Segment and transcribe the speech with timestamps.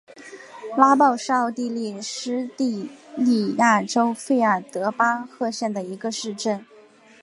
[0.75, 6.65] 拉鲍是奥地利施蒂利亚州费尔德巴赫县的一个市镇。